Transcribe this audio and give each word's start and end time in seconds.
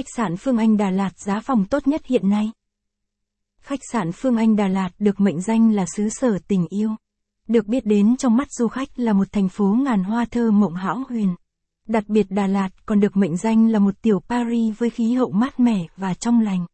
Khách 0.00 0.16
sạn 0.16 0.36
Phương 0.36 0.58
Anh 0.58 0.76
Đà 0.76 0.90
Lạt 0.90 1.18
giá 1.18 1.40
phòng 1.40 1.64
tốt 1.64 1.88
nhất 1.88 2.06
hiện 2.06 2.28
nay. 2.30 2.50
Khách 3.60 3.80
sạn 3.92 4.12
Phương 4.12 4.36
Anh 4.36 4.56
Đà 4.56 4.68
Lạt 4.68 4.90
được 4.98 5.20
mệnh 5.20 5.40
danh 5.40 5.72
là 5.72 5.84
xứ 5.96 6.08
sở 6.08 6.38
tình 6.48 6.66
yêu. 6.68 6.90
Được 7.48 7.66
biết 7.66 7.86
đến 7.86 8.16
trong 8.16 8.36
mắt 8.36 8.52
du 8.52 8.68
khách 8.68 8.88
là 8.96 9.12
một 9.12 9.32
thành 9.32 9.48
phố 9.48 9.76
ngàn 9.84 10.04
hoa 10.04 10.24
thơ 10.30 10.50
mộng 10.50 10.74
hão 10.74 11.04
huyền. 11.08 11.34
Đặc 11.88 12.08
biệt 12.08 12.26
Đà 12.30 12.46
Lạt 12.46 12.68
còn 12.86 13.00
được 13.00 13.16
mệnh 13.16 13.36
danh 13.36 13.68
là 13.68 13.78
một 13.78 14.02
tiểu 14.02 14.20
Paris 14.28 14.78
với 14.78 14.90
khí 14.90 15.14
hậu 15.14 15.30
mát 15.30 15.60
mẻ 15.60 15.86
và 15.96 16.14
trong 16.14 16.40
lành. 16.40 16.66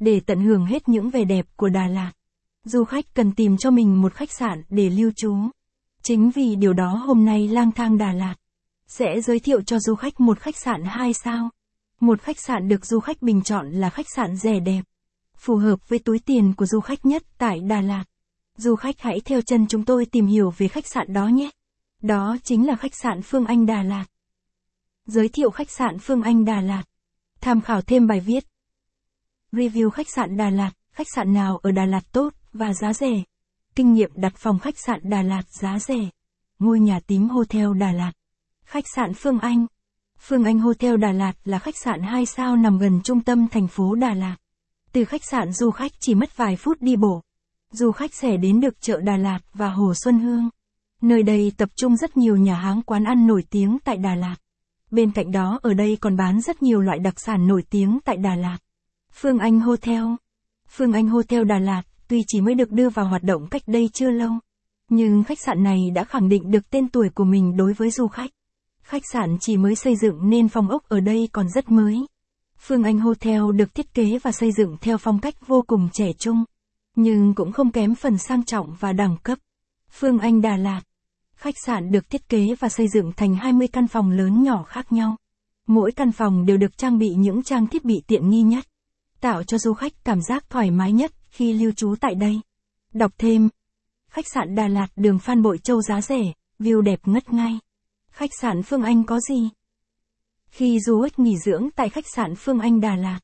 Để 0.00 0.20
tận 0.20 0.40
hưởng 0.40 0.66
hết 0.66 0.88
những 0.88 1.10
vẻ 1.10 1.24
đẹp 1.24 1.46
của 1.56 1.68
Đà 1.68 1.86
Lạt, 1.86 2.12
du 2.64 2.84
khách 2.84 3.14
cần 3.14 3.32
tìm 3.32 3.56
cho 3.56 3.70
mình 3.70 4.02
một 4.02 4.14
khách 4.14 4.32
sạn 4.32 4.62
để 4.68 4.90
lưu 4.90 5.10
trú. 5.16 5.36
Chính 6.02 6.30
vì 6.30 6.56
điều 6.56 6.72
đó 6.72 7.02
hôm 7.06 7.24
nay 7.24 7.48
lang 7.48 7.72
thang 7.72 7.98
Đà 7.98 8.12
Lạt 8.12 8.34
sẽ 8.86 9.20
giới 9.20 9.38
thiệu 9.38 9.62
cho 9.62 9.78
du 9.78 9.94
khách 9.94 10.20
một 10.20 10.38
khách 10.38 10.56
sạn 10.56 10.84
2 10.84 11.12
sao. 11.12 11.50
Một 12.02 12.20
khách 12.20 12.40
sạn 12.40 12.68
được 12.68 12.86
du 12.86 13.00
khách 13.00 13.22
bình 13.22 13.42
chọn 13.42 13.70
là 13.70 13.90
khách 13.90 14.06
sạn 14.16 14.36
rẻ 14.36 14.60
đẹp, 14.60 14.82
phù 15.36 15.56
hợp 15.56 15.88
với 15.88 15.98
túi 15.98 16.18
tiền 16.18 16.54
của 16.56 16.66
du 16.66 16.80
khách 16.80 17.06
nhất 17.06 17.22
tại 17.38 17.60
Đà 17.60 17.80
Lạt. 17.80 18.04
Du 18.56 18.76
khách 18.76 19.00
hãy 19.00 19.20
theo 19.24 19.40
chân 19.40 19.66
chúng 19.66 19.84
tôi 19.84 20.06
tìm 20.06 20.26
hiểu 20.26 20.50
về 20.50 20.68
khách 20.68 20.86
sạn 20.86 21.12
đó 21.12 21.28
nhé. 21.28 21.50
Đó 22.02 22.36
chính 22.42 22.66
là 22.66 22.76
khách 22.76 22.94
sạn 22.94 23.22
Phương 23.22 23.46
Anh 23.46 23.66
Đà 23.66 23.82
Lạt. 23.82 24.04
Giới 25.06 25.28
thiệu 25.28 25.50
khách 25.50 25.70
sạn 25.70 25.98
Phương 25.98 26.22
Anh 26.22 26.44
Đà 26.44 26.60
Lạt. 26.60 26.82
Tham 27.40 27.60
khảo 27.60 27.82
thêm 27.82 28.06
bài 28.06 28.20
viết. 28.20 28.44
Review 29.52 29.90
khách 29.90 30.10
sạn 30.10 30.36
Đà 30.36 30.50
Lạt, 30.50 30.72
khách 30.92 31.06
sạn 31.14 31.34
nào 31.34 31.58
ở 31.58 31.72
Đà 31.72 31.84
Lạt 31.84 32.12
tốt 32.12 32.34
và 32.52 32.74
giá 32.74 32.92
rẻ. 32.92 33.22
Kinh 33.74 33.92
nghiệm 33.92 34.10
đặt 34.14 34.32
phòng 34.36 34.58
khách 34.58 34.78
sạn 34.78 35.00
Đà 35.02 35.22
Lạt 35.22 35.42
giá 35.48 35.78
rẻ. 35.78 36.08
Ngôi 36.58 36.80
nhà 36.80 37.00
tím 37.00 37.28
Hotel 37.28 37.66
Đà 37.78 37.92
Lạt. 37.92 38.12
Khách 38.64 38.84
sạn 38.94 39.14
Phương 39.14 39.38
Anh. 39.38 39.66
Phương 40.24 40.44
Anh 40.44 40.58
Hotel 40.58 40.96
Đà 40.96 41.12
Lạt 41.12 41.32
là 41.44 41.58
khách 41.58 41.76
sạn 41.76 42.02
2 42.02 42.26
sao 42.26 42.56
nằm 42.56 42.78
gần 42.78 43.00
trung 43.04 43.20
tâm 43.20 43.48
thành 43.48 43.68
phố 43.68 43.94
Đà 43.94 44.14
Lạt. 44.14 44.36
Từ 44.92 45.04
khách 45.04 45.24
sạn 45.24 45.52
du 45.52 45.70
khách 45.70 45.92
chỉ 46.00 46.14
mất 46.14 46.36
vài 46.36 46.56
phút 46.56 46.82
đi 46.82 46.96
bộ. 46.96 47.22
Du 47.70 47.92
khách 47.92 48.14
sẽ 48.14 48.36
đến 48.36 48.60
được 48.60 48.80
chợ 48.80 49.00
Đà 49.00 49.16
Lạt 49.16 49.38
và 49.54 49.68
Hồ 49.68 49.92
Xuân 49.94 50.18
Hương. 50.20 50.48
Nơi 51.00 51.22
đây 51.22 51.52
tập 51.56 51.68
trung 51.76 51.96
rất 51.96 52.16
nhiều 52.16 52.36
nhà 52.36 52.54
hàng 52.54 52.82
quán 52.82 53.04
ăn 53.04 53.26
nổi 53.26 53.44
tiếng 53.50 53.78
tại 53.84 53.96
Đà 53.96 54.14
Lạt. 54.14 54.36
Bên 54.90 55.12
cạnh 55.12 55.30
đó 55.30 55.58
ở 55.62 55.74
đây 55.74 55.98
còn 56.00 56.16
bán 56.16 56.40
rất 56.40 56.62
nhiều 56.62 56.80
loại 56.80 56.98
đặc 56.98 57.14
sản 57.20 57.46
nổi 57.46 57.62
tiếng 57.70 57.98
tại 58.04 58.16
Đà 58.16 58.34
Lạt. 58.34 58.58
Phương 59.12 59.38
Anh 59.38 59.60
Hotel 59.60 60.04
Phương 60.68 60.92
Anh 60.92 61.08
Hotel 61.08 61.44
Đà 61.44 61.58
Lạt 61.58 61.82
tuy 62.08 62.22
chỉ 62.26 62.40
mới 62.40 62.54
được 62.54 62.70
đưa 62.70 62.88
vào 62.88 63.06
hoạt 63.06 63.22
động 63.22 63.46
cách 63.50 63.62
đây 63.66 63.90
chưa 63.92 64.10
lâu, 64.10 64.32
nhưng 64.88 65.24
khách 65.24 65.40
sạn 65.40 65.62
này 65.62 65.78
đã 65.94 66.04
khẳng 66.04 66.28
định 66.28 66.50
được 66.50 66.70
tên 66.70 66.88
tuổi 66.88 67.08
của 67.08 67.24
mình 67.24 67.56
đối 67.56 67.72
với 67.72 67.90
du 67.90 68.08
khách. 68.08 68.30
Khách 68.82 69.02
sạn 69.12 69.36
chỉ 69.40 69.56
mới 69.56 69.74
xây 69.74 69.96
dựng 69.96 70.30
nên 70.30 70.48
phòng 70.48 70.68
ốc 70.68 70.88
ở 70.88 71.00
đây 71.00 71.28
còn 71.32 71.48
rất 71.48 71.70
mới. 71.70 72.06
Phương 72.58 72.82
Anh 72.82 73.00
Hotel 73.00 73.42
được 73.56 73.74
thiết 73.74 73.94
kế 73.94 74.18
và 74.22 74.32
xây 74.32 74.52
dựng 74.52 74.76
theo 74.80 74.98
phong 74.98 75.18
cách 75.18 75.46
vô 75.46 75.64
cùng 75.66 75.88
trẻ 75.92 76.12
trung, 76.18 76.44
nhưng 76.96 77.34
cũng 77.34 77.52
không 77.52 77.70
kém 77.70 77.94
phần 77.94 78.18
sang 78.18 78.44
trọng 78.44 78.74
và 78.80 78.92
đẳng 78.92 79.16
cấp. 79.22 79.38
Phương 79.90 80.18
Anh 80.18 80.40
Đà 80.40 80.56
Lạt 80.56 80.80
Khách 81.34 81.54
sạn 81.66 81.90
được 81.92 82.10
thiết 82.10 82.28
kế 82.28 82.54
và 82.60 82.68
xây 82.68 82.88
dựng 82.88 83.12
thành 83.16 83.36
20 83.36 83.68
căn 83.68 83.88
phòng 83.88 84.10
lớn 84.10 84.42
nhỏ 84.42 84.62
khác 84.62 84.92
nhau. 84.92 85.16
Mỗi 85.66 85.92
căn 85.92 86.12
phòng 86.12 86.46
đều 86.46 86.56
được 86.56 86.78
trang 86.78 86.98
bị 86.98 87.08
những 87.08 87.42
trang 87.42 87.66
thiết 87.66 87.84
bị 87.84 88.02
tiện 88.06 88.30
nghi 88.30 88.42
nhất, 88.42 88.64
tạo 89.20 89.42
cho 89.42 89.58
du 89.58 89.72
khách 89.74 89.92
cảm 90.04 90.22
giác 90.22 90.50
thoải 90.50 90.70
mái 90.70 90.92
nhất 90.92 91.12
khi 91.30 91.52
lưu 91.52 91.72
trú 91.72 91.94
tại 92.00 92.14
đây. 92.14 92.40
Đọc 92.94 93.12
thêm. 93.18 93.48
Khách 94.10 94.24
sạn 94.34 94.54
Đà 94.54 94.68
Lạt 94.68 94.86
đường 94.96 95.18
Phan 95.18 95.42
Bội 95.42 95.58
Châu 95.58 95.82
giá 95.82 96.00
rẻ, 96.00 96.32
view 96.58 96.80
đẹp 96.80 97.00
ngất 97.04 97.32
ngay. 97.32 97.58
Khách 98.12 98.30
sạn 98.40 98.62
Phương 98.62 98.82
Anh 98.82 99.04
có 99.04 99.20
gì? 99.20 99.48
Khi 100.50 100.80
du 100.80 101.02
khách 101.02 101.18
nghỉ 101.18 101.36
dưỡng 101.44 101.68
tại 101.76 101.88
khách 101.88 102.04
sạn 102.14 102.34
Phương 102.34 102.60
Anh 102.60 102.80
Đà 102.80 102.96
Lạt, 102.96 103.20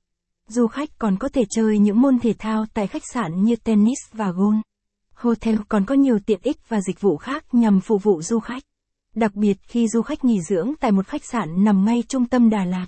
du 0.46 0.66
khách 0.66 0.98
còn 0.98 1.16
có 1.18 1.28
thể 1.28 1.42
chơi 1.50 1.78
những 1.78 2.00
môn 2.00 2.18
thể 2.18 2.34
thao 2.38 2.66
tại 2.74 2.86
khách 2.86 3.02
sạn 3.12 3.44
như 3.44 3.56
tennis 3.56 3.98
và 4.12 4.30
golf. 4.30 4.60
Hotel 5.14 5.56
còn 5.68 5.84
có 5.84 5.94
nhiều 5.94 6.18
tiện 6.26 6.40
ích 6.42 6.68
và 6.68 6.80
dịch 6.80 7.00
vụ 7.00 7.16
khác 7.16 7.44
nhằm 7.52 7.80
phục 7.80 8.02
vụ 8.02 8.22
du 8.22 8.38
khách. 8.38 8.62
Đặc 9.14 9.34
biệt 9.34 9.56
khi 9.62 9.88
du 9.88 10.02
khách 10.02 10.24
nghỉ 10.24 10.40
dưỡng 10.48 10.72
tại 10.80 10.92
một 10.92 11.06
khách 11.06 11.24
sạn 11.24 11.64
nằm 11.64 11.84
ngay 11.84 12.02
trung 12.08 12.26
tâm 12.26 12.50
Đà 12.50 12.64
Lạt, 12.64 12.86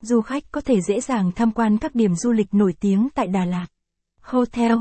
du 0.00 0.20
khách 0.20 0.52
có 0.52 0.60
thể 0.60 0.80
dễ 0.80 1.00
dàng 1.00 1.30
tham 1.36 1.52
quan 1.52 1.78
các 1.78 1.94
điểm 1.94 2.14
du 2.14 2.32
lịch 2.32 2.54
nổi 2.54 2.74
tiếng 2.80 3.08
tại 3.14 3.26
Đà 3.26 3.44
Lạt. 3.44 3.66
Hotel 4.20 4.72